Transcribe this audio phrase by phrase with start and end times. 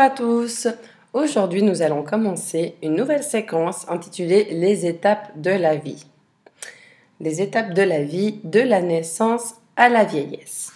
[0.00, 0.66] à tous
[1.12, 6.06] Aujourd'hui nous allons commencer une nouvelle séquence intitulée Les étapes de la vie.
[7.20, 10.72] Les étapes de la vie de la naissance à la vieillesse.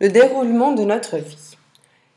[0.00, 1.56] Le déroulement de notre vie.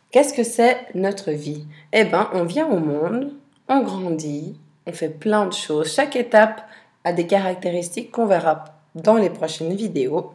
[0.10, 1.68] Qu'est-ce que c'est notre vie?
[1.94, 3.36] Eh bien, on vient au monde,
[3.68, 4.56] on grandit,
[4.88, 5.94] on fait plein de choses.
[5.94, 6.68] Chaque étape
[7.04, 8.66] a des caractéristiques qu'on verra
[8.96, 10.34] dans les prochaines vidéos,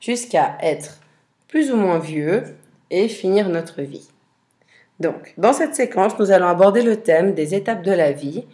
[0.00, 0.98] jusqu'à être
[1.46, 2.56] plus ou moins vieux
[2.90, 4.08] et finir notre vie.
[5.00, 8.44] Donc, dans cette séquence, nous allons aborder le thème des étapes de la vie.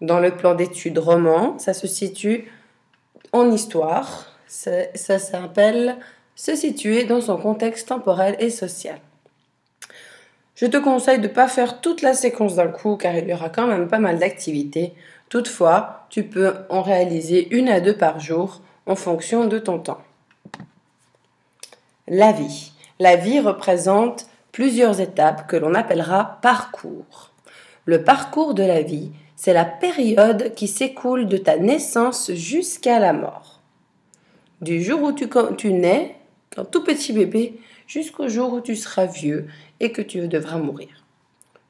[0.00, 2.50] Dans le plan d'études roman, ça se situe
[3.32, 4.26] en histoire.
[4.46, 5.96] Ça, ça s'appelle
[6.34, 8.98] se situer dans son contexte temporel et social.
[10.54, 13.32] Je te conseille de ne pas faire toute la séquence d'un coup car il y
[13.32, 14.92] aura quand même pas mal d'activités.
[15.28, 20.00] Toutefois, tu peux en réaliser une à deux par jour en fonction de ton temps.
[22.08, 22.72] La vie.
[23.00, 27.30] La vie représente plusieurs étapes que l'on appellera parcours.
[27.86, 33.14] Le parcours de la vie, c'est la période qui s'écoule de ta naissance jusqu'à la
[33.14, 33.60] mort.
[34.60, 36.16] Du jour où tu, tu nais,
[36.58, 39.46] un tout petit bébé, jusqu'au jour où tu seras vieux
[39.80, 41.06] et que tu devras mourir.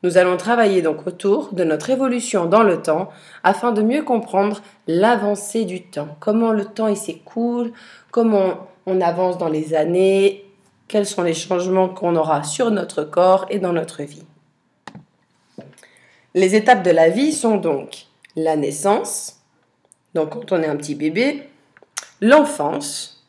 [0.02, 3.08] Nous allons travailler donc autour de notre évolution dans le temps
[3.44, 7.72] afin de mieux comprendre l'avancée du temps, comment le temps s'écoule,
[8.10, 10.49] comment on avance dans les années,
[10.90, 14.24] quels sont les changements qu'on aura sur notre corps et dans notre vie.
[16.34, 19.38] Les étapes de la vie sont donc la naissance,
[20.14, 21.48] donc quand on est un petit bébé,
[22.20, 23.24] l'enfance,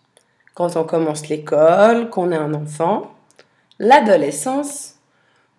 [0.56, 3.12] quand on commence l'école, qu'on est un enfant,
[3.78, 4.96] l'adolescence,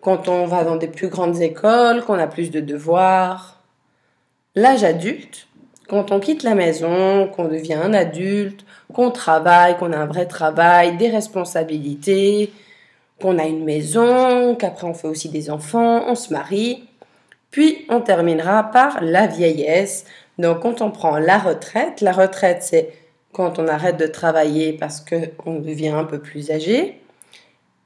[0.01, 3.61] quand on va dans des plus grandes écoles, qu'on a plus de devoirs,
[4.55, 5.47] l'âge adulte,
[5.93, 10.25] quand on quitte la maison, qu'on devient un adulte, qu'on travaille, qu'on a un vrai
[10.25, 12.51] travail, des responsabilités,
[13.21, 16.89] qu'on a une maison, qu'après on fait aussi des enfants, on se marie.
[17.51, 20.05] Puis on terminera par la vieillesse.
[20.39, 22.91] Donc quand on prend la retraite, la retraite c'est
[23.31, 27.01] quand on arrête de travailler parce qu'on devient un peu plus âgé.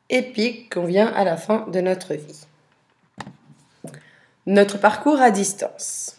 [0.09, 2.45] Et puis qu'on vient à la fin de notre vie.
[4.45, 6.17] Notre parcours à distance.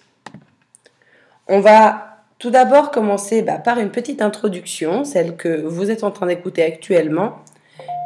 [1.51, 6.11] On va tout d'abord commencer bah, par une petite introduction, celle que vous êtes en
[6.11, 7.39] train d'écouter actuellement.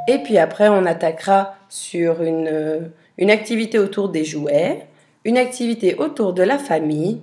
[0.06, 4.86] Et puis après, on attaquera sur une, une activité autour des jouets,
[5.24, 7.20] une activité autour de la famille,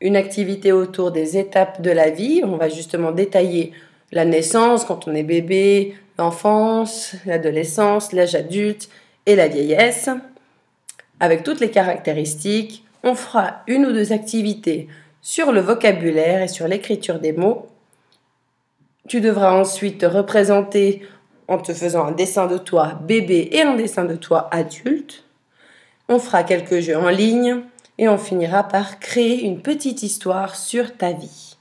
[0.00, 2.40] une activité autour des étapes de la vie.
[2.42, 3.72] On va justement détailler
[4.12, 8.88] la naissance quand on est bébé, l'enfance, l'adolescence, l'âge adulte
[9.26, 10.08] et la vieillesse,
[11.20, 12.84] avec toutes les caractéristiques.
[13.02, 14.88] On fera une ou deux activités
[15.22, 17.68] sur le vocabulaire et sur l'écriture des mots.
[19.08, 21.02] Tu devras ensuite te représenter
[21.48, 25.24] en te faisant un dessin de toi bébé et un dessin de toi adulte.
[26.08, 27.62] On fera quelques jeux en ligne
[27.98, 31.56] et on finira par créer une petite histoire sur ta vie.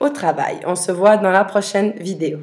[0.00, 2.38] Au travail, on se voit dans la prochaine vidéo.